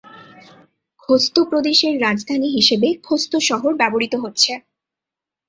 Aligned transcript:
খোস্ত 1.03 1.35
প্রদেশের 1.49 1.93
রাজধানী 2.01 2.47
হিসাবে 2.49 2.89
খোস্ত 3.03 3.33
শহর 3.49 3.71
ব্যবহৃত 3.75 4.13
হচ্ছে। 4.23 4.51